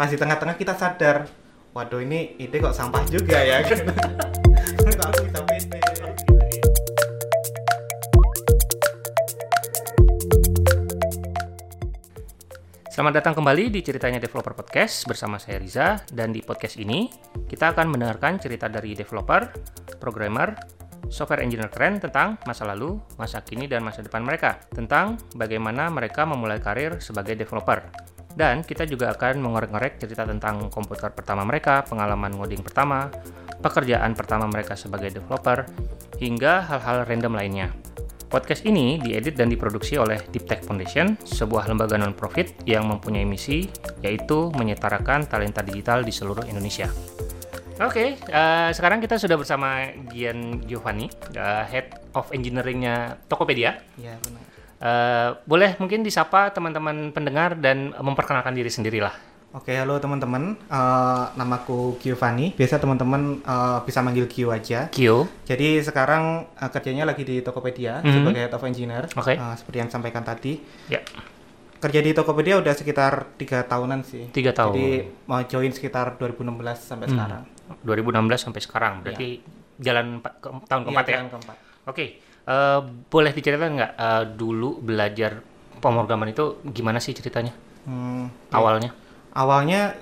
[0.00, 1.28] pas di tengah-tengah kita sadar
[1.76, 3.84] waduh ini ide kok sampah juga ya kok
[4.96, 5.76] aku bisa pede
[12.88, 17.12] Selamat datang kembali di Ceritanya Developer Podcast bersama saya Riza dan di podcast ini
[17.44, 19.52] kita akan mendengarkan cerita dari developer,
[20.00, 20.56] programmer,
[21.12, 26.24] software engineer keren tentang masa lalu, masa kini dan masa depan mereka, tentang bagaimana mereka
[26.24, 28.09] memulai karir sebagai developer.
[28.34, 33.10] Dan kita juga akan mengorek-ngorek cerita tentang komputer pertama mereka, pengalaman ngoding pertama,
[33.58, 35.66] pekerjaan pertama mereka sebagai developer,
[36.22, 37.68] hingga hal-hal random lainnya.
[38.30, 43.66] Podcast ini diedit dan diproduksi oleh Deep Tech Foundation, sebuah lembaga non-profit yang mempunyai misi,
[44.06, 46.86] yaitu menyetarakan talenta digital di seluruh Indonesia.
[47.82, 53.82] Oke, eh, sekarang kita sudah bersama Gian Giovanni, the Head of Engineering-nya Tokopedia.
[53.98, 54.49] ya benar
[54.80, 59.12] Eh, boleh mungkin disapa teman-teman pendengar dan memperkenalkan diri sendirilah.
[59.52, 60.56] Oke, halo teman-teman.
[60.56, 62.54] Eh, namaku Giovanni.
[62.54, 64.88] Biasa teman-teman eh, bisa manggil Gio aja.
[64.88, 65.28] Kyo.
[65.44, 68.08] Jadi sekarang eh, kerjanya lagi di Tokopedia Mhm.
[68.14, 69.04] sebagai head of engineer.
[69.10, 69.34] Oke.
[69.34, 70.56] Eh, seperti yang disampaikan tadi.
[70.88, 71.04] Ya,
[71.76, 74.28] Kerja di Tokopedia udah sekitar tiga tahunan sih.
[74.30, 74.68] tiga tahun.
[74.70, 74.88] Jadi
[75.24, 77.16] mau join sekitar 2016 sampai Hmm.
[77.16, 77.42] sekarang.
[77.82, 78.94] 2016 sampai sekarang.
[79.00, 79.40] Berarti
[79.78, 81.16] jalan empat- ke- tahun keempat Iya, ya?
[81.18, 81.56] tahun keempat.
[81.86, 82.04] Oke,
[82.44, 85.40] eh, boleh diceritakan nggak eh, dulu belajar
[85.76, 88.92] pemrograman itu gimana sih ceritanya Hmm, awalnya?
[89.32, 89.96] awalnya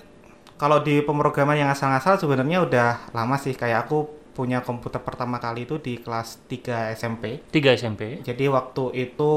[0.59, 3.55] kalau di pemrograman yang asal-asal sebenarnya udah lama sih.
[3.55, 4.03] Kayak aku
[4.34, 7.39] punya komputer pertama kali itu di kelas 3 SMP.
[7.48, 8.19] 3 SMP.
[8.27, 9.33] Jadi waktu itu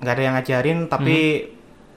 [0.00, 1.16] nggak ada yang ngajarin, tapi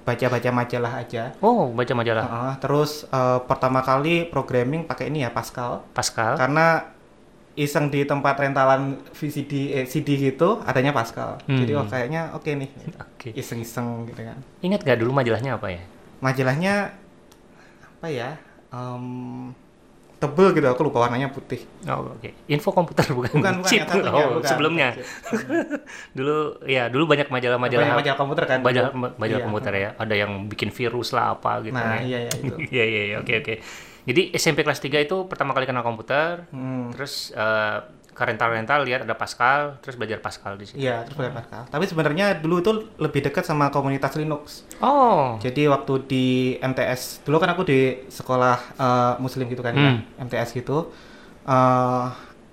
[0.03, 1.31] baca-baca majalah aja.
[1.39, 5.88] Oh, baca majalah Heeh, terus eh, pertama kali programming pakai ini ya Pascal.
[5.95, 6.36] Pascal.
[6.36, 6.83] Karena
[7.59, 11.35] iseng di tempat rentalan VCD eh, CD gitu adanya Pascal.
[11.43, 11.59] Hmm.
[11.59, 12.69] Jadi oh kayaknya oke nih.
[12.97, 13.29] Oke.
[13.33, 14.39] Iseng-iseng gitu kan.
[14.59, 15.81] Ingat nggak dulu majalahnya apa ya?
[16.19, 16.95] Majalahnya
[17.91, 18.30] apa ya?
[18.69, 19.52] Em,
[20.15, 21.63] tebel gitu aku lupa warnanya putih.
[21.83, 22.31] Oh, oke.
[22.47, 23.31] Info komputer bukan.
[23.33, 23.83] Bukan bukan Chip.
[23.87, 24.47] oh, bukan.
[24.47, 24.95] sebelumnya.
[26.17, 28.59] Dulu ya, dulu banyak majalah-majalah Banyak majalah komputer kan.
[28.59, 29.45] majalah, majalah Iya.
[29.45, 29.89] komputer ya.
[29.95, 32.03] Ada yang bikin virus lah apa gitu Nah, ya.
[32.03, 32.55] iya iya itu.
[32.76, 33.15] Iya, iya, iya.
[33.20, 33.53] Oke, oke.
[34.09, 36.89] Jadi SMP kelas 3 itu pertama kali kenal komputer, Hmm.
[36.89, 37.77] terus eh,
[38.09, 40.75] ke rental-rental lihat ada Pascal, terus belajar Pascal di situ.
[40.77, 41.61] Iya, terus belajar Pascal.
[41.70, 44.67] Tapi sebenarnya dulu tuh lebih dekat sama komunitas Linux.
[44.80, 45.37] Oh.
[45.37, 46.25] Jadi waktu di
[46.59, 49.80] MTS, dulu kan aku di sekolah eh, muslim gitu kan Hmm.
[49.80, 50.89] ya, MTS gitu.
[51.41, 52.08] eh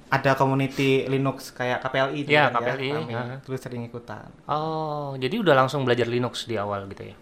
[0.08, 3.12] ada community Linux kayak KPLI dulu Iya, kan KPLI, rame.
[3.12, 3.36] aha.
[3.42, 4.30] Terus sering ikutan.
[4.46, 7.16] Oh, jadi udah langsung belajar Linux di awal gitu ya?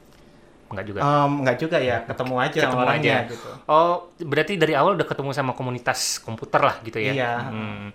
[0.75, 1.01] Enggak juga.
[1.01, 3.31] Em, enggak juga ya, ketemu aja Ketemu sama orangnya aja.
[3.31, 3.49] gitu.
[3.65, 7.13] Oh, berarti dari awal udah ketemu sama komunitas komputer lah gitu ya?
[7.15, 7.33] Iya.
[7.49, 7.95] Hmm.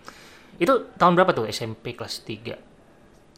[0.55, 2.55] Itu tahun berapa tuh SMP kelas 3?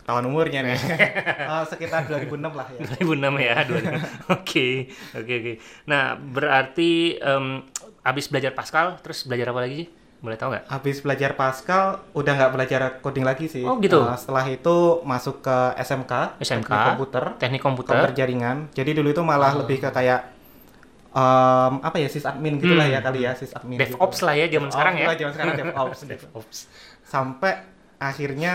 [0.01, 0.77] Tahun umurnya nih.
[1.51, 2.79] Eh, sekitar 2006 lah ya.
[2.97, 4.01] 2006 ya, 2006.
[4.39, 4.67] Oke,
[5.11, 5.53] oke, oke.
[5.85, 7.65] Nah, berarti em,
[8.01, 9.89] abis belajar Pascal, terus belajar apa lagi sih?
[10.21, 10.69] Boleh tahu nggak?
[10.69, 13.65] Habis belajar Pascal, udah nggak belajar coding lagi sih.
[13.65, 13.99] Oh, gitu?
[13.99, 17.23] Eh, setelah itu masuk ke SMK, SMK, teknik komputer.
[17.41, 18.11] Teknik komputer komputer.
[18.15, 18.57] jaringan.
[18.69, 19.65] Jadi dulu itu malah Oh.
[19.65, 20.29] lebih ke kayak
[21.11, 22.95] em, apa ya sysadmin gitulah Hmm.
[22.95, 23.75] ya kali ya sysadmin.
[23.75, 24.25] DevOps gitu.
[24.25, 25.05] lah ya zaman sekarang ya.
[25.05, 25.97] Oh, zaman sekarang DevOps.
[25.99, 26.11] gitu.
[26.13, 26.57] DevOps.
[27.03, 27.53] Sampai
[27.97, 28.53] akhirnya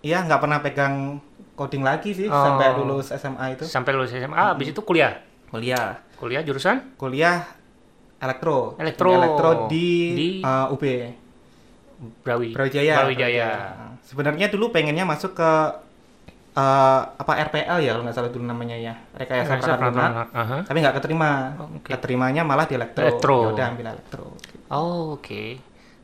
[0.00, 1.18] ya nggak pernah pegang
[1.52, 2.36] coding lagi sih Oh.
[2.36, 3.64] sampai lulus SMA itu.
[3.66, 5.18] Sampai lulus SMA, abis itu kuliah.
[5.50, 5.98] Kuliah.
[6.14, 6.96] Kuliah jurusan?
[6.96, 7.44] Kuliah
[8.26, 8.74] elektro.
[8.76, 9.10] Elektro.
[9.14, 10.28] Elektro di, Di?
[10.42, 10.84] eh, UB.
[12.26, 12.52] Brawi.
[12.52, 12.94] Brawijaya.
[13.00, 13.48] Brawijaya.
[14.04, 15.50] Sebenarnya dulu pengennya masuk ke
[16.56, 20.28] eh, apa RPL ya kalau nggak salah dulu namanya ya rekayasa lunak.
[20.34, 20.56] Aha.
[20.68, 21.30] Tapi nggak keterima.
[21.56, 21.88] Oh, oke.
[21.88, 23.02] Keterimanya malah di elektro.
[23.06, 23.36] Elektro.
[23.40, 24.26] Ya udah ambil elektro.
[24.68, 25.42] Oh, oke.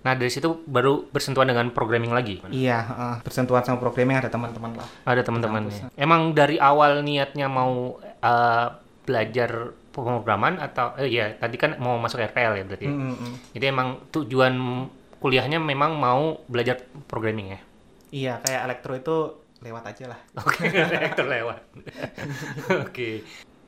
[0.03, 2.43] Nah, dari situ baru bersentuhan dengan programming lagi.
[2.51, 3.15] Iya, heeh.
[3.23, 4.89] bersentuhan sama programming ada teman-teman lah.
[5.07, 5.95] Ada teman-temannya.
[5.95, 8.67] Emang dari awal niatnya mau eh,
[9.07, 12.87] belajar pemrograman atau eh ya tadi kan mau masuk RPL ya berarti.
[12.89, 13.35] Mm, mm, mm.
[13.55, 14.55] Jadi emang tujuan
[15.23, 17.61] kuliahnya memang mau belajar programming ya.
[18.13, 19.17] Iya, kayak elektro itu
[19.63, 20.21] lewat aja lah.
[20.43, 21.61] Oke, rektor lewat.
[22.85, 23.23] Oke.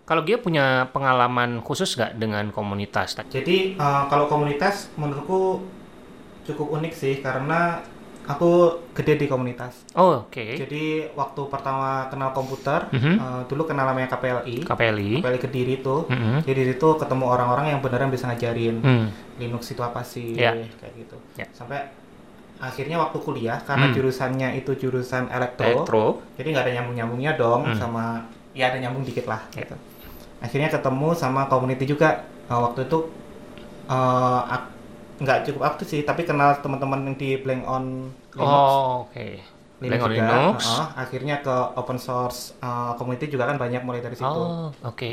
[0.05, 3.17] Kalau dia punya pengalaman khusus nggak dengan komunitas?
[3.32, 5.65] Jadi eh, kalau komunitas menurutku
[6.44, 7.81] cukup unik sih karena
[8.25, 8.50] aku
[8.93, 9.85] gede di komunitas.
[9.93, 10.56] Oh, oke.
[10.56, 13.15] Jadi waktu pertama kenal komputer, Mhm.
[13.17, 14.65] eh, dulu kenal namanya KPLI.
[14.65, 15.21] KPLI.
[15.21, 16.09] KPLI Kediri tuh.
[16.09, 16.41] Mhm.
[16.41, 19.06] Jadi di situ ketemu orang-orang yang beneran bisa ngajarin Hmm.
[19.37, 20.56] Linux itu apa sih, Ya.
[20.56, 21.17] kayak gitu.
[21.37, 21.44] Ya.
[21.53, 21.93] Sampai
[22.56, 23.94] akhirnya waktu kuliah karena Hmm.
[23.94, 26.05] jurusannya itu jurusan elektro, Elektro.
[26.35, 27.77] jadi nggak ada nyambung-nyambungnya dong Hmm.
[27.77, 28.25] sama
[28.56, 29.67] ya ada nyambung dikit lah Ya.
[29.69, 29.77] gitu.
[30.41, 33.09] Akhirnya ketemu sama community juga Eh, waktu itu
[34.44, 34.74] ak-
[35.25, 37.85] nggak cukup aktif sih, tapi kenal teman-teman yang di Blank on
[38.32, 38.71] Linux.
[38.71, 39.29] Oh, oke.
[39.81, 40.23] Blank on juga.
[40.31, 40.61] Linux.
[40.62, 44.29] Heeh, akhirnya ke open source eh, community juga kan banyak mulai dari situ.
[44.29, 45.12] Oh, oke.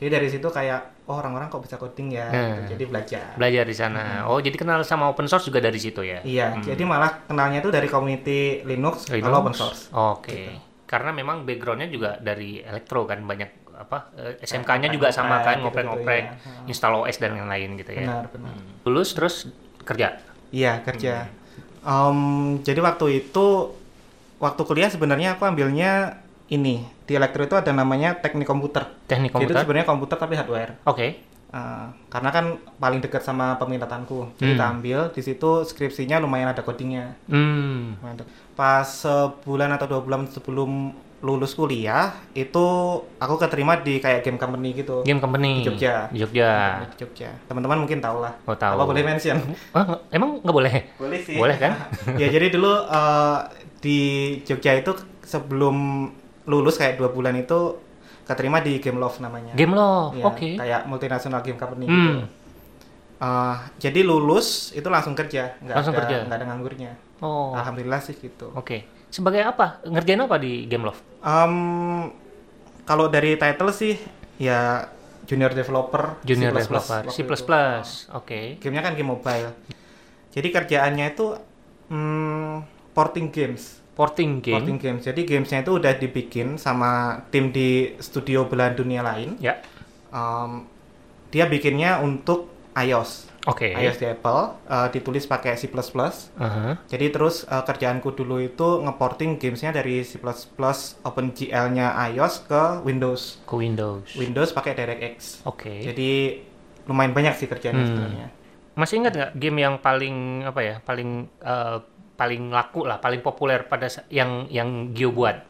[0.00, 2.64] Jadi dari situ kayak oh orang-orang kok bisa coding ya Nah.
[2.64, 2.72] gitu.
[2.72, 4.24] jadi belajar Belajar di sana.
[4.24, 6.24] Oh, jadi kenal sama open source juga dari situ ya?
[6.24, 9.26] iya jadi malah kenalnya itu dari community Linux, Linux?
[9.26, 10.56] kalau open source Oke.
[10.86, 16.24] Karena memang backgroundnya juga dari elektro kan banyak apa eh, SMK-nya juga sama kan ngoprek-ngoprek,
[16.26, 16.34] ya.
[16.66, 18.04] install OS dan lain-lain gitu ya.
[18.04, 19.48] benar benar Lulus terus
[19.80, 20.20] kerja.
[20.50, 21.26] iya kerja
[21.80, 22.18] Em,
[22.60, 23.72] jadi waktu itu
[24.36, 29.40] waktu kuliah sebenarnya aku ambilnya ini di elektro itu ada namanya teknik komputer Teknik Jadi
[29.40, 29.60] itu komputer.
[29.60, 31.24] sebenarnya komputer tapi hardware Oke.
[31.48, 32.44] Uh, karena kan
[32.76, 34.50] paling dekat sama peminatanku jadi Hmm.
[34.52, 37.96] kita ambil di situ skripsinya lumayan ada codingnya Hmm.
[38.54, 42.66] Pas sebulan atau dua bulan sebelum lulus kuliah itu
[43.14, 45.60] aku keterima di kayak game company gitu Game company.
[45.60, 46.08] Di Jogja.
[46.08, 46.52] Di Jogja.
[46.82, 48.72] di Jogja teman-teman mungkin tahu lah Oh, tahu.
[48.74, 49.36] apa boleh mention
[49.76, 50.74] Oh, emang nggak boleh?
[50.96, 51.76] boleh sih Boleh kan?
[52.20, 53.44] ya jadi dulu uh,
[53.78, 53.98] di
[54.42, 56.08] Jogja itu sebelum
[56.42, 57.76] lulus kayak dua bulan itu
[58.24, 60.12] keterima di Game Love namanya Game lo.
[60.12, 60.56] Ya, Oke.
[60.56, 61.94] kayak multinational game company Hmm.
[61.94, 62.40] gitu
[63.20, 66.16] Uh, jadi lulus itu langsung kerja, nggak Langsung ada, kerja?
[66.24, 66.92] nggak ada nganggurnya.
[67.20, 67.52] Oh.
[67.52, 68.48] Alhamdulillah sih gitu.
[68.56, 68.88] Oke.
[69.10, 69.82] Sebagai apa?
[69.82, 71.02] Ngerjain apa di Game Love?
[71.26, 71.54] Em,
[72.86, 73.98] kalau dari title sih
[74.38, 74.86] ya
[75.26, 77.02] junior developer, Junior C++ developer.
[77.10, 77.20] C++.
[78.14, 78.58] Oke.
[78.58, 79.54] Gamenya kan game mobile.
[80.30, 81.26] Jadi kerjaannya itu
[81.90, 82.54] hmm,
[82.94, 83.82] porting games.
[83.94, 84.58] Porting game.
[84.58, 85.02] Porting games.
[85.06, 89.38] Jadi gamesnya itu udah dibikin sama tim di studio belahan dunia lain.
[89.38, 89.62] Ya.
[90.10, 90.66] Em,
[91.30, 93.26] dia bikinnya untuk iOS.
[93.42, 93.72] Oke.
[93.72, 95.72] iOS di Apple eh, ditulis pakai C++.
[95.72, 96.76] Aha.
[96.84, 100.20] Jadi terus eh, kerjaanku dulu itu ngeporting gamesnya dari C++
[101.00, 103.40] OpenGL-nya iOS ke Windows.
[103.42, 104.06] Ke Windows.
[104.14, 105.44] Windows pakai DirectX.
[105.44, 105.80] Oke.
[105.80, 106.42] Jadi
[106.84, 107.88] lumayan banyak sih kerjanya Hmm.
[107.88, 108.26] sebenarnya.
[108.72, 110.74] Masih ingat nggak game yang paling apa ya?
[110.80, 111.76] Paling eh,
[112.14, 115.40] paling laku lah, paling populer pada yang yang Gio buat.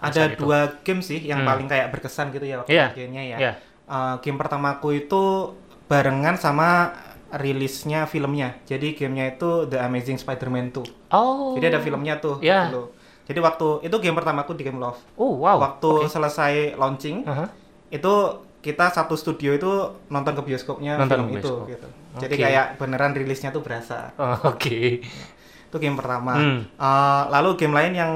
[0.00, 0.42] Ada itu.
[0.42, 1.48] dua game sih yang Hmm.
[1.48, 2.86] paling kayak berkesan gitu ya waktu Iya.
[2.90, 3.36] kerjanya ya.
[3.38, 3.52] Iya.
[3.86, 5.22] Eh, game pertamaku itu
[5.90, 6.94] barengan sama
[7.32, 8.58] rilisnya filmnya.
[8.64, 11.10] Jadi gamenya itu The Amazing Spider-Man 2.
[11.10, 11.54] Oh.
[11.54, 12.70] Jadi ada filmnya tuh Iya.
[12.70, 12.94] dulu.
[13.26, 14.98] Jadi waktu itu game pertamaku di Game Love.
[15.16, 15.58] Oh wow.
[15.60, 16.06] waktu Oke.
[16.08, 17.46] selesai launching Aha.
[17.88, 18.14] itu
[18.60, 19.70] kita satu studio itu
[20.06, 21.58] nonton ke bioskopnya Nonton film ke bioskop.
[21.60, 21.88] itu gitu.
[22.18, 22.42] Jadi Oke.
[22.44, 24.10] kayak beneran rilisnya tuh berasa.
[24.16, 25.02] Oh, Oke.
[25.64, 26.34] Itu game pertama.
[26.34, 26.66] Hmm.
[26.66, 28.12] Eh, lalu game lain yang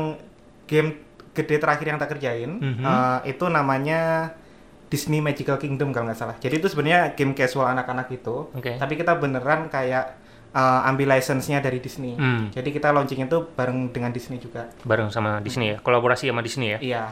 [0.65, 0.99] game
[1.31, 2.83] gede terakhir yang tak kerjain Mhm.
[2.83, 4.35] eh, itu namanya
[4.95, 6.37] Disney Magical Kingdom kalau nggak salah.
[6.39, 8.47] Jadi itu sebenarnya game casual anak-anak itu.
[8.55, 8.79] Oke.
[8.79, 10.15] Tapi kita beneran kayak
[10.55, 12.15] eh, ambil license-nya dari Disney.
[12.15, 12.55] Hmm.
[12.55, 14.71] Jadi kita launching itu bareng dengan Disney juga.
[14.87, 15.77] Bareng sama Disney ya.
[15.83, 16.79] Kolaborasi sama Disney ya.
[16.79, 17.03] Iya.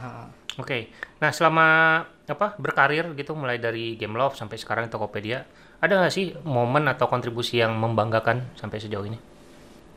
[0.62, 0.94] Oke.
[1.18, 1.66] Nah, selama
[2.22, 5.42] apa berkarir gitu mulai dari Game Love sampai sekarang Tokopedia,
[5.82, 9.18] ada nggak sih momen atau kontribusi yang membanggakan sampai sejauh ini?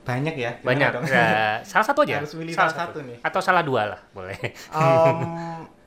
[0.06, 0.52] Banyak ya.
[0.62, 0.90] Banyak.
[1.10, 2.18] Ya, salah satu aja.
[2.22, 3.18] Harus salah satu nih.
[3.22, 4.38] Atau salah dua lah, boleh.
[4.74, 5.18] Em,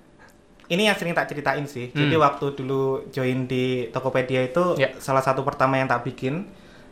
[0.68, 1.88] ini yang sering tak ceritain sih.
[1.90, 2.22] Jadi Hmm.
[2.22, 4.92] waktu dulu join di Tokopedia itu Ya.
[4.96, 6.44] salah satu pertama yang tak bikin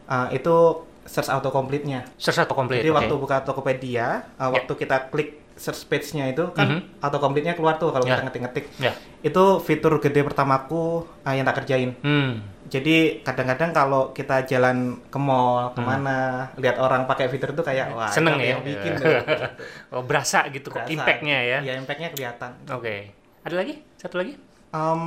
[0.06, 0.54] eh, itu
[1.02, 2.06] search autocomplete-nya.
[2.16, 2.78] Search atau komplit.
[2.78, 2.98] Jadi oke.
[3.00, 7.00] waktu buka Tokopedia, eh, waktu kita klik search page-nya itu kan Mhm.
[7.00, 8.14] autocomplete-nya keluar tuh kalau Ya.
[8.14, 8.64] kita ngetik-ngetik.
[8.78, 8.92] Ya.
[9.20, 11.96] Itu fitur gede pertamaku eh, yang tak kerjain.
[12.00, 12.38] Hmm.
[12.66, 17.90] Jadi kadang-kadang kalau kita jalan ke mall ke mana, lihat orang pakai fitur itu kayak
[17.90, 18.14] wah Hmm.
[18.14, 18.46] Seneng ya?
[18.52, 18.92] yang bikin.
[19.90, 20.92] Oh, berasa gitu kok Berasa.
[20.92, 21.58] impact-nya ya.
[21.62, 22.52] Iya, impact-nya kelihatan.
[22.68, 23.10] Oke.
[23.46, 23.74] Ada lagi?
[23.94, 24.34] Satu lagi?
[24.74, 25.02] Em,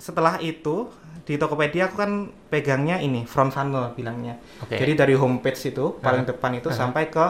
[0.00, 0.88] setelah itu
[1.28, 4.40] di Tokopedia aku kan pegangnya ini front funnel bilangnya.
[4.64, 4.80] Oke.
[4.80, 7.26] Jadi dari homepage itu paling depan itu sampai ke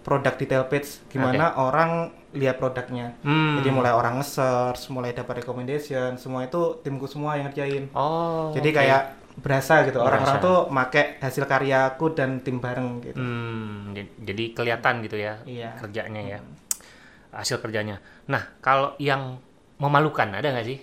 [0.00, 3.14] product detail page gimana orang lihat produknya.
[3.20, 3.60] Hmm.
[3.60, 7.92] Jadi mulai orang nge-search, mulai dapat recommendation, semua itu timku semua yang ngerjain.
[7.92, 8.50] Oh.
[8.56, 8.78] Jadi oke.
[8.80, 9.02] kayak
[9.34, 13.18] berasa gitu orang-orang tuh make hasil karyaku dan tim bareng gitu.
[13.18, 13.90] Hmm,
[14.22, 15.74] jadi kelihatan gitu ya Iya.
[15.74, 16.38] kerjanya ya,
[17.34, 17.98] hasil kerjanya.
[18.24, 19.36] Nah, kalau yang
[19.76, 20.78] memalukan ada nggak sih?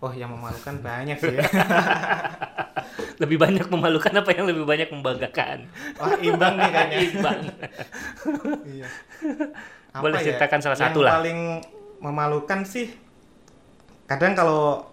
[0.00, 1.36] Oh, yang memalukan banyak sih.
[1.36, 1.44] ya.
[3.20, 5.68] Lebih banyak memalukan apa yang lebih banyak membanggakan?
[6.00, 6.96] Wah, imbang nih kayaknya.
[7.04, 7.40] Imbang.
[8.64, 8.88] Iya.
[10.02, 11.12] Boleh ceritakan salah Yang satu lah.
[11.18, 11.40] paling
[12.00, 12.88] memalukan sih
[14.06, 14.88] kadang kalau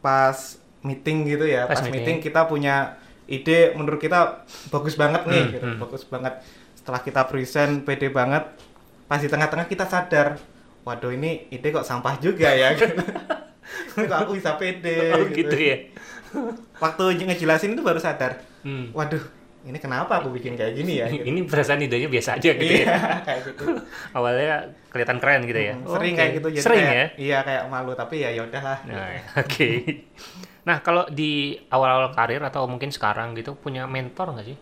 [0.00, 0.34] pas
[0.80, 2.00] meeting gitu ya, Pas pas, meeting.
[2.00, 2.18] meeting.
[2.22, 5.78] kita punya ide menurut kita bagus banget nih, Hmm, gitu, hmm.
[5.78, 6.34] bagus banget.
[6.72, 8.48] Setelah kita present pede banget,
[9.08, 10.36] pas di tengah-tengah kita sadar,
[10.82, 12.72] waduh ini ide kok sampah juga ya.
[12.76, 12.92] gitu.
[13.98, 15.10] Kok aku bisa pede.
[15.10, 15.76] Oh gitu ya.
[16.76, 18.92] Waktu ngejelasin itu baru sadar, Hmm.
[18.92, 19.22] waduh
[19.60, 21.06] ini kenapa aku bikin kayak gini ya?
[21.06, 21.24] gitu.
[21.28, 22.96] Ini perasaan idenya biasa aja gitu Iya, ya.
[23.22, 23.64] kayak gitu.
[24.16, 24.54] Awalnya
[24.88, 25.74] kelihatan keren gitu ya.
[25.74, 26.18] Hmm, Oh, sering oke.
[26.18, 27.06] kayak gitu jadi Sering kayak, ya.
[27.18, 29.68] iya kayak malu tapi ya ya udahlah Nah, oke.
[30.62, 31.32] Nah, kalau di
[31.66, 34.58] awal-awal karir atau mungkin sekarang gitu punya mentor nggak sih?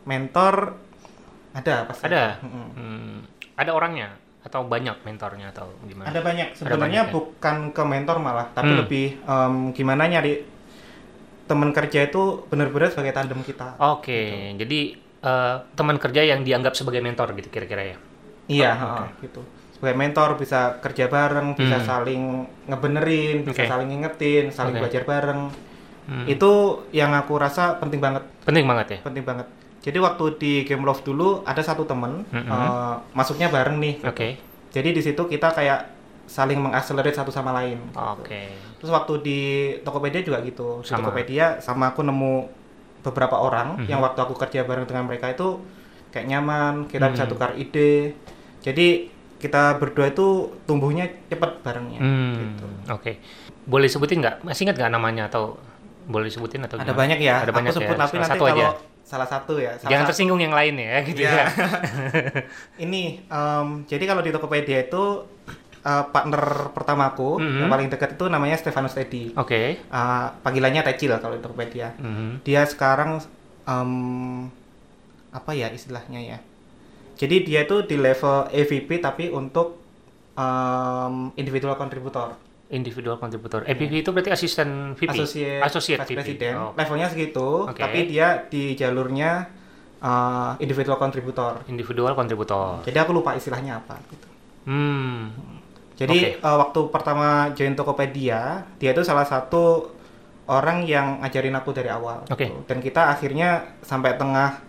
[0.00, 0.74] mentor
[1.52, 2.24] ada pasti Ada.
[2.40, 2.66] Mm-mm.
[2.72, 3.16] Hmm,
[3.60, 4.08] ada orangnya
[4.40, 6.08] atau banyak mentornya atau gimana?
[6.08, 7.12] ada banyak sebenarnya banyak ya?
[7.12, 8.80] bukan ke mentor malah tapi Hmm.
[8.80, 10.48] lebih em, gimana nyari
[11.44, 13.74] teman kerja itu benar-benar sebagai tandem kita.
[13.76, 14.22] Oke,
[14.54, 14.80] jadi
[15.20, 17.96] eh, teman kerja yang dianggap sebagai mentor gitu kira-kira ya.
[18.48, 19.44] Iya, Oh, ha, gitu.
[19.70, 21.84] Sebagai mentor bisa kerja bareng, bisa Hmm.
[21.84, 22.22] saling
[22.64, 24.80] ngebenerin, bisa saling ngingetin, saling Oke.
[24.80, 25.52] belajar bareng.
[26.08, 26.24] Hmm.
[26.24, 26.50] Itu
[26.90, 28.98] yang aku rasa penting banget, Penting banget ya.
[29.04, 29.44] penting banget.
[29.80, 32.46] Jadi waktu di Game Love dulu ada satu temen Mhm.
[32.46, 33.94] eh, masuknya bareng nih.
[34.04, 34.36] Oke.
[34.70, 35.88] Jadi di situ kita kayak
[36.24, 37.80] saling mengakselerate satu sama lain.
[37.92, 38.54] Oke.
[38.76, 39.38] Terus waktu di
[39.80, 40.78] Tokopedia juga gitu.
[40.78, 41.02] Di Sama.
[41.02, 42.46] Tokopedia sama aku nemu
[43.00, 43.88] beberapa orang Mhm.
[43.88, 45.58] yang waktu aku kerja bareng dengan mereka itu
[46.10, 47.32] kayak nyaman, kita bisa Hmm.
[47.32, 48.14] tukar ide.
[48.60, 50.26] Jadi kita berdua itu
[50.66, 51.96] tumbuhnya cepet barengnya.
[51.98, 52.66] Hmm, Gitu.
[52.92, 53.12] Oke.
[53.64, 54.44] Boleh sebutin nggak?
[54.44, 55.56] Masih ingat nggak namanya atau
[56.04, 57.00] boleh sebutin atau Ada gimana?
[57.00, 57.34] banyak ya.
[57.40, 57.98] Ada banyak aku sebut ya.
[57.98, 58.68] tapi Salah nanti satu kalau aja.
[59.10, 59.74] Salah satu ya.
[59.74, 61.34] Salah Jangan satu- tersinggung yang lain ya, gitu Iya.
[61.34, 61.46] ya.
[62.84, 65.26] Ini em, jadi kalau di Tokopedia itu
[65.80, 67.58] eh, partner pertamaku Mhm.
[67.58, 69.32] yang paling dekat itu namanya Stefanus Teddy.
[69.34, 69.80] Oke.
[69.80, 71.96] Eh, panggilannya Tecil kalau di Tokopedia.
[71.96, 72.40] Mhm.
[72.40, 73.18] dia sekarang
[73.62, 74.46] em,
[75.30, 76.38] apa ya istilahnya ya
[77.14, 79.78] jadi dia itu di level EVP tapi untuk
[80.34, 82.34] em, individual contributor
[82.70, 83.62] Individual contributor.
[83.64, 85.10] EVP itu berarti asisten VP.
[85.12, 86.14] associate, Associate VP.
[86.14, 87.76] president Oh, levelnya segitu Oke.
[87.76, 89.50] tapi dia di jalurnya
[89.98, 92.80] eh, individual contributor individual contributor.
[92.82, 94.26] jadi aku lupa istilahnya apa gitu
[94.62, 95.34] Hmm.
[95.94, 98.40] jadi eh, waktu pertama join Tokopedia
[98.76, 99.90] dia itu salah satu
[100.46, 102.44] orang yang ngajarin aku dari awal Oke.
[102.44, 102.54] gitu.
[102.64, 103.48] dan kita akhirnya
[103.80, 104.62] sampai tengah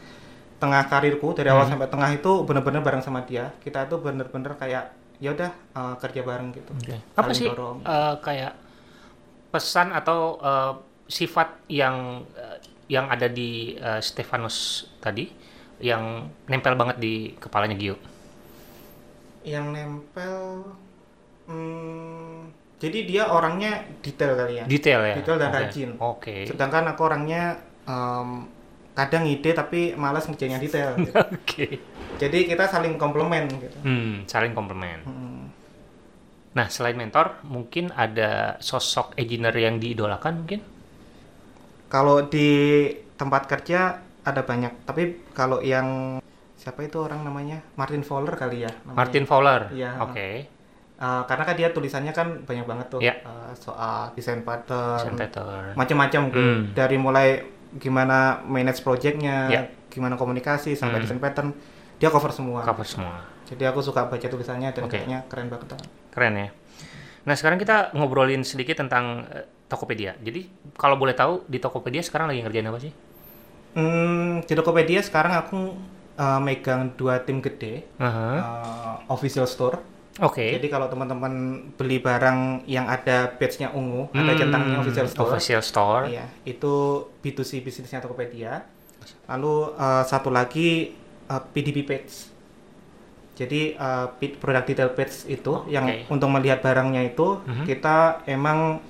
[0.58, 1.78] tengah karirku dari awal Hmm.
[1.78, 4.90] sampai tengah itu bener-bener bareng sama dia kita itu bener-bener kayak
[5.22, 6.98] ya udah eh, kerja bareng gitu Oke.
[7.16, 7.78] Apa sih dorong.
[7.86, 8.54] eh, kayak
[9.52, 10.74] pesan atau eh,
[11.12, 12.58] sifat yang eh,
[12.92, 15.28] yang ada di eh, Stefanus tadi
[15.82, 17.96] yang nempel banget di kepalanya Gio?
[19.42, 20.62] yang nempel
[21.50, 25.16] hmm, jadi dia orangnya detail kali ya Detail ya.
[25.22, 25.58] Detail dan Oke.
[25.58, 25.90] rajin.
[25.98, 26.36] Oke.
[26.46, 28.30] sedangkan aku orangnya em,
[28.92, 31.14] kadang ide tapi malas ngerjainnya detail gitu.
[31.38, 31.68] Oke.
[32.16, 35.02] jadi kita saling komplement gitu Hmm, saling komplement.
[35.04, 35.48] Hmm.
[36.52, 40.60] Nah, selain mentor, mungkin ada sosok engineer yang diidolakan mungkin?
[41.88, 43.80] Kalau di tempat kerja
[44.22, 46.20] ada banyak, tapi kalau yang
[46.54, 48.72] siapa itu orang namanya Martin Fowler kali ya.
[48.84, 48.98] namanya.
[48.98, 49.62] Martin Fowler.
[49.72, 49.92] Iya.
[50.00, 50.30] Oke.
[51.02, 53.16] Eh, karena kan dia tulisannya kan banyak banget tuh Iya.
[53.18, 55.74] eh, soal desain pattern, pattern.
[55.74, 56.38] macam-macam gitu.
[56.38, 56.62] Hmm.
[56.72, 57.28] Dari mulai
[57.78, 59.62] gimana manage projectnya, Iya.
[59.88, 61.04] gimana komunikasi sampai Hmm.
[61.06, 61.56] desain pattern,
[61.96, 62.64] dia cover semua.
[62.64, 63.24] Cover semua.
[63.46, 64.96] Jadi aku suka baca tulisannya dan Oke.
[64.96, 65.76] kayaknya keren banget.
[66.10, 66.50] Keren ya.
[67.22, 70.18] Nah, sekarang kita ngobrolin sedikit tentang eh, Tokopedia.
[70.18, 72.92] Jadi, kalau boleh tahu di Tokopedia sekarang lagi ngerjain apa sih?
[73.72, 75.60] Hmm, di Tokopedia sekarang aku
[76.12, 78.28] eh, megang dua tim gede, Aha.
[78.36, 79.80] eh, official store.
[80.20, 80.44] Oke.
[80.52, 81.32] Jadi kalau teman-teman
[81.80, 86.04] beli barang yang ada badge-nya ungu, ada Hmm, centangnya official store, Official store.
[86.10, 86.74] iya, itu
[87.24, 88.68] B2C bisnisnya Tokopedia.
[89.26, 90.92] Lalu eh, satu lagi
[91.26, 92.28] eh, PDP page.
[93.34, 97.64] Jadi eh, pi- product detail page itu Oh, yang untuk melihat barangnya itu Mhm.
[97.64, 98.84] kita emang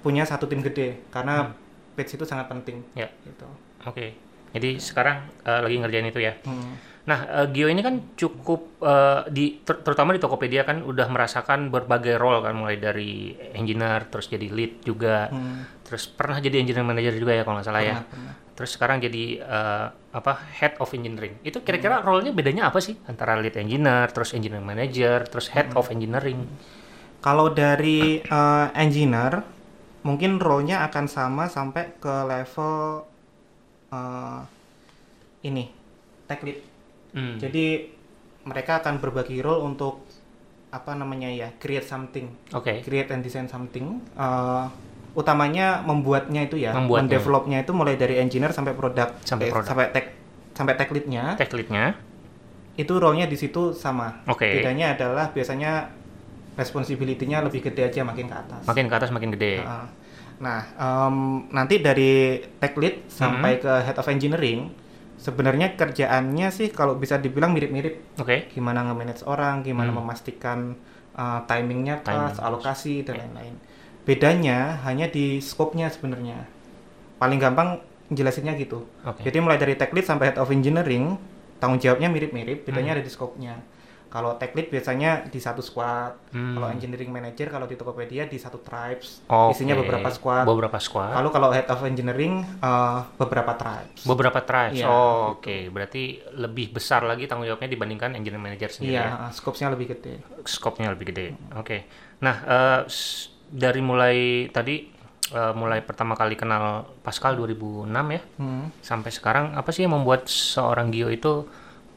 [0.00, 1.54] punya satu tim gede karena Hmm.
[1.92, 2.80] page itu sangat penting.
[2.94, 3.12] Ya.
[3.20, 3.44] Gitu.
[3.84, 4.16] Oke.
[4.48, 6.32] Jadi sekarang eh, lagi ngerjain itu ya.
[6.42, 6.72] Hmm.
[7.08, 11.72] Nah, eh, Gio ini kan cukup eh, di ter- terutama di Tokopedia kan udah merasakan
[11.72, 15.64] berbagai role kan mulai dari engineer terus jadi lead juga, Hmm.
[15.88, 17.96] terus pernah jadi engineering manager juga ya kalau nggak salah ya.
[17.96, 18.34] Pernah, pernah.
[18.52, 21.40] Terus sekarang jadi eh, apa head of engineering.
[21.40, 25.88] Itu kira-kira role-nya bedanya apa sih antara lead engineer, terus engineering manager, terus head of
[25.88, 26.44] engineering?
[27.24, 29.40] Kalau dari eh, engineer,
[30.04, 33.08] mungkin role-nya akan sama sampai ke level
[33.96, 34.40] eh,
[35.48, 35.72] ini,
[36.28, 36.67] tech lead.
[37.18, 37.34] Hmm.
[37.36, 37.90] Jadi
[38.46, 40.06] mereka akan berbagi role untuk
[40.68, 42.84] apa namanya ya, create something, Oke.
[42.84, 43.98] create and design something.
[44.14, 44.64] Eh,
[45.12, 47.18] utamanya membuatnya itu ya, Membuatnya.
[47.18, 49.66] mendevelopnya itu mulai dari engineer sampai produk, Sampai eh, produk.
[49.66, 50.06] sampai tech,
[50.54, 51.34] sampai tech lead-nya.
[51.34, 51.96] Tech lead-nya.
[52.76, 54.22] Itu role-nya di situ sama.
[54.24, 54.46] Oke.
[54.46, 55.90] Bedanya adalah biasanya
[56.54, 58.62] responsibility-nya lebih gede aja makin ke atas.
[58.64, 59.62] Makin ke atas makin gede.
[59.62, 59.86] Heeh.
[60.38, 61.16] Nah, em,
[61.50, 63.62] nanti dari tech lead sampai Hmm.
[63.62, 64.70] ke head of engineering,
[65.18, 68.16] sebenarnya kerjaannya sih kalau bisa dibilang mirip-mirip.
[68.16, 68.48] Oke.
[68.48, 69.98] Gimana nge-manage orang, gimana Hmm.
[70.00, 70.58] memastikan
[71.18, 72.32] uh, timingnya Timing.
[72.32, 73.54] pas, alokasi dan lain-lain.
[74.06, 76.46] Bedanya hanya di scope-nya sebenarnya.
[77.18, 78.86] Paling gampang jelasinnya gitu.
[79.04, 79.26] Oke.
[79.26, 81.18] Jadi mulai dari tech lead sampai head of engineering,
[81.58, 82.98] tanggung jawabnya mirip-mirip, bedanya Hmm.
[83.00, 83.54] ada di scope-nya.
[84.08, 86.56] Kalau tech lead biasanya di satu squad, Hmm.
[86.56, 89.52] kalau engineering manager kalau di Tokopedia di satu tribes, Oke.
[89.52, 90.44] isinya beberapa squad.
[90.44, 91.12] Beberapa squad.
[91.14, 94.02] Lalu kalau head of engineering uh, beberapa tribes.
[94.02, 94.76] Beberapa tribes.
[94.76, 95.68] Iya, oh, oke.
[95.68, 96.02] Berarti
[96.34, 98.94] lebih besar lagi tanggung jawabnya dibandingkan engineering manager sendiri.
[98.94, 99.04] ya?
[99.06, 100.14] Iya, uh, scope-nya lebih gede.
[100.42, 101.26] Skopnya lebih gede.
[101.54, 101.84] Oke.
[102.18, 104.16] Nah, eh, s- dari mulai
[104.48, 104.96] tadi
[105.28, 106.64] eh, mulai pertama kali kenal
[106.98, 108.72] Pascal 2006 ya Hmm.
[108.80, 111.44] sampai sekarang apa sih yang membuat seorang Gio itu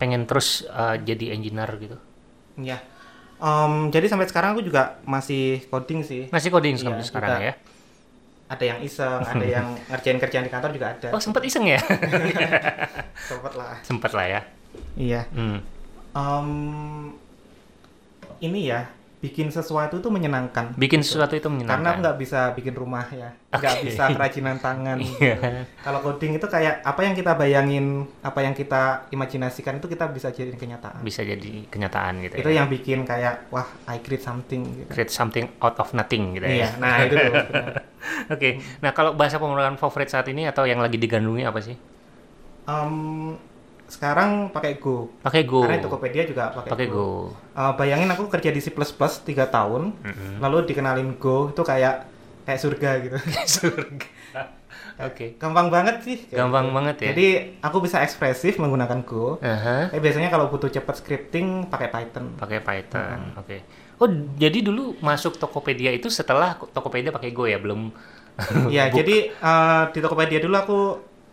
[0.02, 1.98] pengen terus eh, jadi engineer gitu?
[2.58, 2.82] Ya.
[3.38, 6.26] Em, jadi sampai sekarang aku juga masih coding sih.
[6.30, 7.46] Masih coding Iya, sampai sekarang juga.
[7.46, 7.54] ya?
[8.52, 11.08] Ada yang iseng, ada yang ngerjain kerjaan di kantor juga ada.
[11.10, 11.80] Oh sempat iseng ya?
[13.30, 13.78] Sempet lah.
[13.82, 14.42] sempat lah ya.
[14.94, 15.22] Iya.
[15.32, 15.58] Hmm.
[16.12, 16.50] Em,
[18.42, 18.90] ini ya,
[19.22, 20.74] bikin sesuatu itu menyenangkan.
[20.74, 21.96] Bikin sesuatu itu Karena aku menyenangkan.
[22.02, 23.86] nggak bisa bikin rumah ya, nggak Oke.
[23.86, 24.98] bisa kerajinan tangan.
[25.22, 25.38] Iya.
[25.80, 30.34] Kalau coding itu kayak apa yang kita bayangin, apa yang kita imajinasikan itu kita bisa
[30.34, 31.06] jadi kenyataan.
[31.06, 32.66] Bisa jadi kenyataan gitu Itu ya.
[32.66, 34.90] yang bikin kayak wah I create something gitu.
[34.90, 36.82] Create something out of nothing gitu Iya, ya.
[36.82, 37.16] nah itu.
[38.34, 38.58] Oke.
[38.82, 41.78] Nah kalau bahasa pemrograman favorit saat ini atau yang lagi digandrungi apa sih?
[42.66, 43.38] Em,
[43.92, 45.12] sekarang pakai Go.
[45.20, 45.68] Pakai Go.
[45.68, 46.96] Karena Tokopedia juga pakai, Pakai Go.
[46.96, 47.36] Go.
[47.52, 48.88] Eh, bayangin aku kerja di C++ 3
[49.52, 50.40] tahun, Mm-mm.
[50.40, 52.08] lalu dikenalin Go itu kayak
[52.48, 53.18] kayak surga gitu.
[53.60, 54.42] Surga.
[55.02, 55.36] Oke.
[55.36, 56.18] Gampang banget sih.
[56.32, 56.76] Gampang gitu.
[56.80, 57.08] banget ya.
[57.12, 57.28] Jadi
[57.60, 59.44] aku bisa ekspresif menggunakan Go.
[59.44, 59.92] Aha.
[59.92, 62.32] Tapi biasanya kalau butuh cepat scripting pakai Python.
[62.40, 63.36] Pakai Python.
[63.36, 63.68] Oke.
[64.02, 67.92] Oh, jadi dulu masuk Tokopedia itu setelah Tokopedia pakai Go ya, belum
[68.72, 70.80] Iya, jadi eh, di Tokopedia dulu aku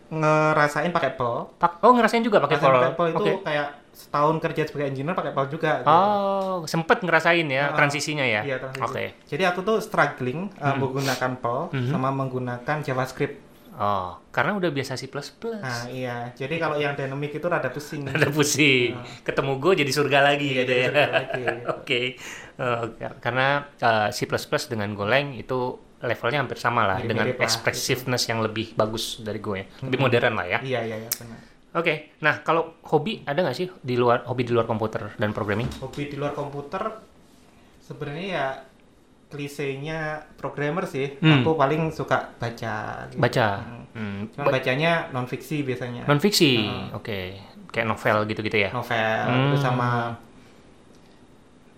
[0.09, 1.11] ngerasain pakai.
[1.15, 2.73] Pak- Oh, ngerasain juga pakai Perl.
[2.75, 3.33] pakai Perl itu Oke.
[3.41, 5.71] kayak setahun kerja sebagai engineer pakai Perl juga.
[5.79, 5.87] gitu.
[5.87, 8.41] Oh, sempet ngerasain ya Ah, transisinya ya.
[8.41, 8.85] Iya, transisi.
[8.85, 9.05] Oke.
[9.25, 11.89] Jadi aku tuh struggling uh, menggunakan Perl Mhm.
[11.89, 13.37] sama menggunakan JavaScript.
[13.75, 15.07] Oh, karena udah biasa C++.
[15.07, 16.27] Nah, iya.
[16.33, 18.03] Jadi kalau yang dynamic itu rada pusing.
[18.03, 18.91] Ada pusing.
[19.23, 20.85] Ketemu Go jadi surga lagi Iya, gitu ya.
[20.85, 21.43] surga lagi.
[21.79, 22.01] Oke.
[22.59, 22.83] Eh,
[23.17, 24.27] karena eh, C++
[24.67, 29.53] dengan Golang itu levelnya hampir sama lah dengan lah, expressiveness yang lebih bagus dari Go
[29.53, 29.67] ya.
[29.81, 30.59] Lebih modern lah ya.
[30.59, 31.39] Iya, iya, iya, benar.
[31.71, 35.69] Oke, nah kalau hobi ada nggak sih di luar hobi di luar komputer dan programming?
[35.77, 36.81] Hobi di luar komputer
[37.79, 38.47] sebenarnya ya
[39.29, 39.99] klisenya
[40.33, 41.19] programmer sih.
[41.19, 41.43] Hmm.
[41.43, 43.05] Aku paling suka baca.
[43.05, 43.21] gitu.
[43.21, 43.85] Baca, Hmm.
[43.93, 44.19] hmm.
[44.33, 46.03] Cuman bacanya non fiksi biasanya.
[46.03, 46.97] non fiksi, Ah.
[46.97, 47.19] oke,
[47.69, 48.73] kayak novel gitu-gitu ya.
[48.73, 49.45] novel Hmm.
[49.45, 50.17] itu sama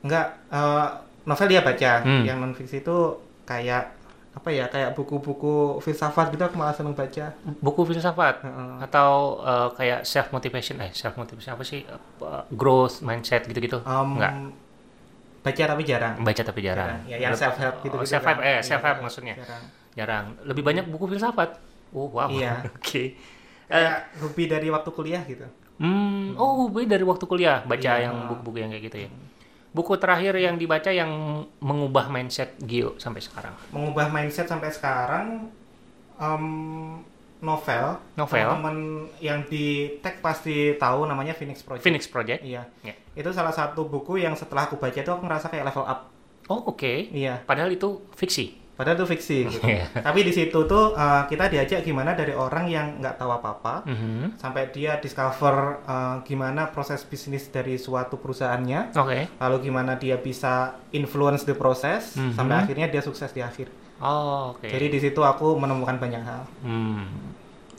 [0.02, 0.88] enggak eh,
[1.24, 2.24] novel dia baca Hmm.
[2.24, 2.98] yang non fiksi itu
[3.44, 4.01] kayak
[4.32, 8.74] apa ya kayak buku-buku filsafat gitu aku malah seneng baca Buku filsafat Heeh.
[8.82, 11.84] atau eh, kayak self motivation, eh self motivation apa sih?
[11.84, 13.84] Eh, growth mindset gitu-gitu?
[13.84, 14.34] Em, Enggak,
[15.42, 17.02] baca tapi jarang baca tapi jarang.
[17.04, 19.36] ya yang self help gitu Oh, self-help, eh, self-help maksudnya.
[19.36, 19.64] jarang.
[19.92, 20.26] Jarang.
[20.44, 21.60] Lebih banyak buku filsafat.
[21.92, 22.32] Oh wow.
[22.32, 22.64] Iya.
[22.80, 23.20] Oke.
[23.68, 28.06] kayak hobi dari waktu kuliah gitu Hmm, oh, hobi dari waktu kuliah baca Iya.
[28.06, 29.10] yang buku-buku yang kayak gitu ya.
[29.72, 31.10] Buku terakhir yang dibaca yang
[31.58, 33.56] mengubah mindset Gio sampai sekarang.
[33.70, 35.48] mengubah mindset sampai sekarang
[36.16, 36.46] em,
[37.40, 38.48] novel Novel.
[38.52, 38.76] teman
[39.18, 39.66] yang di
[39.98, 42.44] tag pasti tahu namanya Phoenix Project Phoenix Project.
[42.44, 42.94] iya Ya.
[43.14, 46.12] itu salah satu buku yang setelah aku baca itu aku ngerasa kayak level up
[46.46, 47.08] Oh, oke.
[47.10, 48.61] iya Padahal itu fiksi.
[48.72, 49.46] Padahal itu fiksi.
[49.46, 49.62] Gitu.
[49.62, 49.86] Iya.
[49.94, 54.36] Tapi di situ tuh uh, kita diajak gimana dari orang yang nggak tahu apa-apa Mhm.
[54.36, 59.30] sampai dia discover uh, gimana proses bisnis dari suatu perusahaannya, Oke.
[59.38, 62.34] lalu gimana dia bisa influence the process Mhm.
[62.34, 63.70] sampai akhirnya dia sukses di akhir.
[64.02, 64.66] Oh, oke.
[64.66, 66.42] Jadi di situ aku menemukan banyak hal.
[66.66, 67.06] Hmm.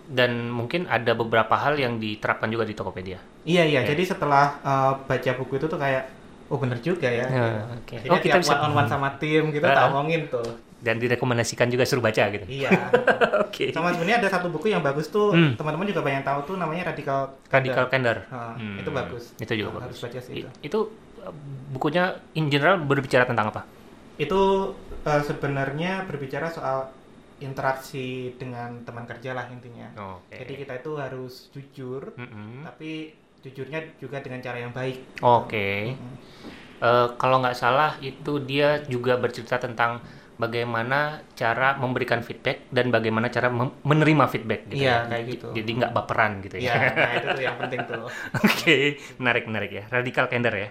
[0.07, 3.19] Dan mungkin ada beberapa hal yang diterapkan juga di Tokopedia.
[3.43, 3.81] Iya iya.
[3.83, 3.91] Oke.
[3.91, 6.07] Jadi setelah uh, baca buku itu tuh kayak
[6.47, 7.27] oh bener juga ya.
[7.27, 7.97] Ya, oke.
[7.97, 9.75] Jadi Oh, kita bisa one on one sama tim gitu Ah.
[9.75, 10.47] tak omongin tuh.
[10.83, 12.43] Dan direkomendasikan juga suruh baca gitu.
[12.45, 12.71] Iya.
[13.47, 13.71] Oke.
[13.71, 15.55] sama sebenarnya ada satu buku yang bagus tuh Hmm.
[15.55, 18.19] teman-teman juga banyak tahu tuh namanya Radical Radical Candor.
[18.29, 18.77] Hmm.
[18.77, 19.25] itu bagus.
[19.37, 19.99] Itu juga Harus bagus.
[20.03, 20.49] baca sih itu.
[20.61, 20.79] itu
[21.21, 21.35] uh,
[21.71, 23.63] bukunya in general berbicara tentang apa?
[24.17, 26.91] Itu eh, sebenarnya berbicara soal
[27.39, 29.91] interaksi dengan teman kerja lah intinya.
[30.17, 30.39] Oke.
[30.39, 32.63] Jadi kita itu harus jujur, Mm-mm.
[32.65, 35.19] tapi jujurnya juga dengan cara yang baik.
[35.21, 35.93] Oke.
[35.93, 36.15] Mm.
[36.79, 40.03] Eh, kalau nggak salah itu dia juga bercerita tentang
[40.43, 43.47] bagaimana cara memberikan feedback dan bagaimana cara
[43.87, 44.83] menerima feedback gitu.
[44.83, 45.11] Iya, ya.
[45.15, 45.49] kayak gitu.
[45.55, 46.91] Jadi nggak baperan gitu Iya, ya.
[47.07, 48.03] nah itu tuh yang penting tuh.
[48.43, 48.77] Oke,
[49.23, 49.85] menarik menarik ya.
[49.87, 50.69] Radical candor ya.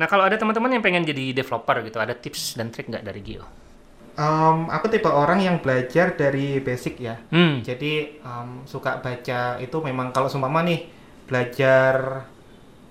[0.00, 3.20] Nah kalau ada teman-teman yang pengen jadi developer gitu, ada tips dan trik nggak dari
[3.20, 3.44] Gio?
[4.12, 7.16] Em, aku tipe orang yang belajar dari basic ya.
[7.32, 7.60] Hmm.
[7.60, 10.88] Jadi em, suka baca itu memang kalau seumpama nih
[11.28, 12.24] belajar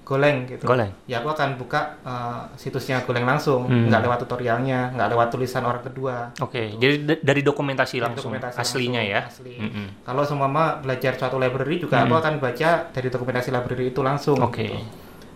[0.01, 0.65] Golang gitu.
[0.65, 0.91] Golang.
[1.05, 3.87] Ya aku akan buka eh, situsnya Golang langsung, Hmm.
[3.87, 6.33] nggak lewat tutorialnya, nggak lewat tulisan orang kedua.
[6.37, 9.21] Oke, jadi d- dari dokumentasi Dari langsung dokumentasi aslinya langsung, ya.
[9.23, 9.53] asli.
[9.57, 9.87] Mm-mm.
[10.01, 12.21] Kalau seumpama belajar suatu library juga aku Hmm.
[12.21, 14.37] akan baca dari dokumentasi library itu langsung.
[14.37, 14.63] Oke.
[14.63, 14.77] gitu.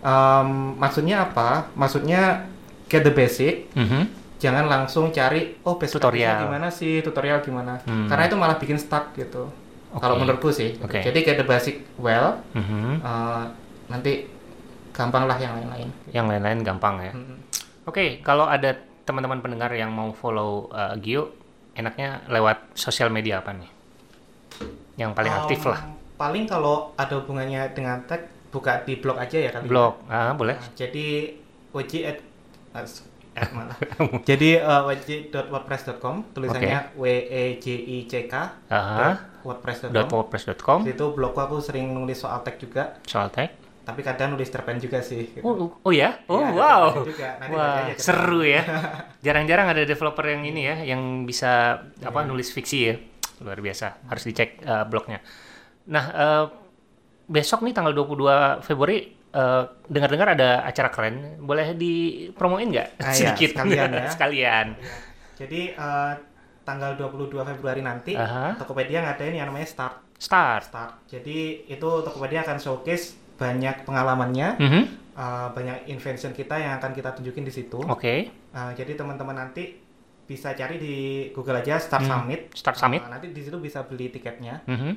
[0.02, 1.70] Em, maksudnya apa?
[1.72, 2.46] Maksudnya
[2.84, 4.02] get the basic, Mhm.
[4.36, 6.44] jangan langsung cari oh basic Tutorial.
[6.44, 7.80] gimana sih, tutorial gimana.
[7.82, 8.06] Hmm.
[8.06, 9.48] Karena itu malah bikin stuck gitu.
[9.88, 10.02] Oke.
[10.02, 10.74] Kalau menurutku sih.
[10.74, 10.84] gitu.
[10.84, 11.00] Oke.
[11.00, 13.00] Jadi get the basic well, Mhm.
[13.00, 13.44] eh,
[13.88, 14.12] nanti
[14.96, 15.88] gampang lah yang lain-lain.
[16.10, 17.12] Yang lain-lain gampang ya.
[17.12, 17.36] Mm.
[17.84, 21.30] Oke, kalau ada teman-teman pendengar yang mau follow uh, Gio,
[21.76, 23.70] enaknya lewat sosial media apa nih?
[24.96, 25.80] Yang paling aktif Um, lah.
[26.16, 29.68] Paling kalau ada hubungannya dengan tag buka di blog aja ya kali.
[29.68, 30.56] Blog, ah boleh.
[30.56, 31.36] Nah, jadi
[31.76, 32.18] wj at,
[32.72, 33.04] at-
[33.36, 33.76] at mana?
[34.28, 38.34] jadi uh, wj.wordpress.com tulisannya w e j i c k
[38.72, 39.20] Aha.
[39.44, 40.08] wordpress.com.
[40.08, 43.52] .wordpress.com Di situ blogku aku sering nulis soal tag juga, soal tag.
[43.86, 45.30] Tapi kadang nulis cerpen juga sih.
[45.30, 45.46] gitu.
[45.46, 46.18] Oh, oh ya?
[46.26, 46.82] Oh Iya, ada wow.
[46.82, 47.28] cerpennya juga.
[47.30, 47.94] Nanti cerpennya.
[48.02, 48.62] seru ya.
[49.26, 51.52] Jarang-jarang ada developer yang ini ya, yang bisa
[51.96, 52.26] apa Iya.
[52.26, 52.94] nulis fiksi ya.
[53.40, 54.02] Luar biasa.
[54.04, 55.22] Harus dicek eh, blognya.
[55.86, 56.44] Nah, eh,
[57.26, 58.98] besok nih tanggal 22 Februari
[59.30, 61.38] eh, dengar-dengar ada acara keren.
[61.38, 62.88] Boleh dipromoin nggak?
[62.98, 63.54] Ah, iya, Sedikit.
[63.54, 64.04] sekalian ya.
[64.18, 64.66] Sekalian.
[64.74, 64.94] Iya.
[65.36, 66.12] Jadi eh,
[66.66, 68.58] tanggal 22 Februari nanti Aha.
[68.58, 70.66] Tokopedia ngadain yang namanya Start Start.
[70.66, 70.92] Start.
[71.06, 74.82] Jadi itu Tokopedia akan showcase banyak pengalamannya, Mhm.
[75.12, 77.78] eh, banyak invention kita yang akan kita tunjukin di situ.
[77.82, 78.32] Oke.
[78.32, 79.76] Eh, jadi teman-teman nanti
[80.24, 80.96] bisa cari di
[81.30, 82.10] Google aja Start Hmm.
[82.10, 82.40] Summit.
[82.50, 82.98] Start Summit.
[82.98, 84.64] Eh, nanti di situ bisa beli tiketnya.
[84.64, 84.90] Mhm.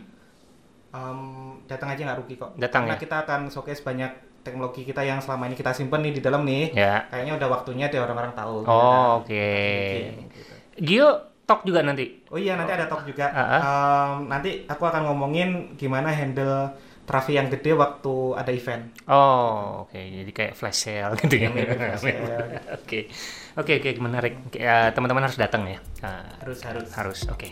[0.89, 1.19] Em,
[1.63, 2.57] datang aja nggak rugi kok.
[2.57, 2.99] Datang Karena ya?
[2.99, 4.09] kita akan showcase banyak
[4.41, 6.73] teknologi kita yang selama ini kita simpen nih di dalam nih.
[6.73, 7.05] Ya.
[7.07, 8.65] Kayaknya udah waktunya deh orang-orang tahu.
[8.65, 9.29] Oh, oke.
[9.29, 10.53] Gitu.
[10.81, 11.09] Gio
[11.45, 12.25] talk juga nanti.
[12.29, 13.29] Oh iya nanti ada talk juga.
[13.29, 13.59] Ah, ah.
[13.61, 16.73] Em, nanti aku akan ngomongin gimana handle
[17.09, 18.93] traffic yang gede waktu ada event.
[19.09, 19.97] Oh, oke.
[19.97, 21.49] Jadi kayak flash sale gitu ya.
[21.49, 22.37] Iya.
[22.77, 23.09] Oke.
[23.57, 24.37] Oke, oke, menarik.
[24.53, 25.81] Ya, teman-teman harus datang ya.
[26.05, 26.87] Ah, Harus harus.
[26.93, 27.49] harus, oke.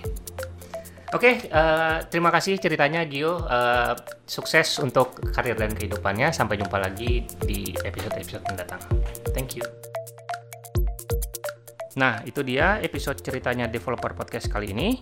[1.11, 3.43] Oke, eh, terima kasih ceritanya Gio.
[3.43, 3.93] Eh,
[4.23, 6.29] sukses untuk karir dan kehidupannya.
[6.31, 8.79] Sampai jumpa lagi di episode-episode mendatang.
[9.33, 9.65] Thank you.
[11.97, 15.01] Nah, itu dia episode ceritanya Developer Podcast kali ini.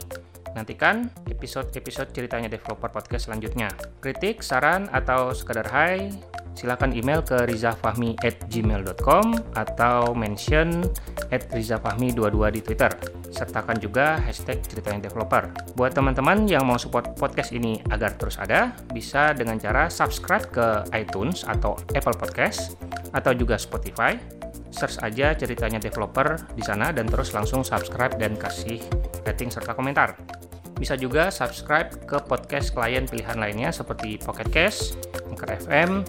[0.55, 3.67] Nantikan episode-episode ceritanya Developer Podcast selanjutnya.
[3.99, 6.07] Kritik, saran, atau sekedar hai,
[6.55, 10.87] silakan email ke rizafahmi at gmail.com atau mention
[11.35, 12.91] at rizafahmi22 di Twitter.
[13.35, 15.51] Sertakan juga hashtag ceritanya developer.
[15.75, 20.67] Buat teman-teman yang mau support podcast ini agar terus ada, bisa dengan cara subscribe ke
[20.95, 22.79] iTunes atau Apple Podcast
[23.11, 24.15] atau juga Spotify
[24.75, 28.83] search aja ceritanya developer di sana dan terus langsung subscribe dan kasih
[29.23, 30.19] rating serta komentar.
[30.75, 36.03] Bisa juga subscribe ke podcast klien pilihan lainnya seperti Pocket Cast, Anchor FM,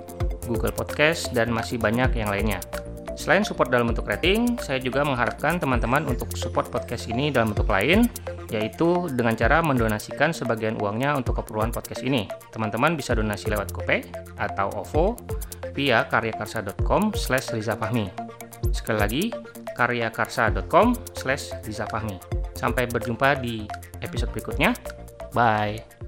[0.51, 2.59] Google Podcast, dan masih banyak yang lainnya.
[3.17, 7.65] Selain support dalam bentuk rating, saya juga mengharapkan teman-teman untuk support podcast ini dalam bentuk
[7.73, 8.05] lain,
[8.53, 12.29] yaitu dengan cara mendonasikan sebagian uangnya untuk keperluan podcast ini.
[12.53, 14.05] Teman-teman bisa donasi lewat GoPay
[14.37, 15.17] atau OVO
[15.73, 18.13] via karyakarsa.com slash rizafahmi.
[18.77, 19.23] Sekali lagi,
[19.73, 22.21] karyakarsa.com slash rizafahmi.
[22.53, 23.65] Sampai berjumpa di
[24.07, 24.73] episode berikutnya.
[25.35, 26.06] Bye.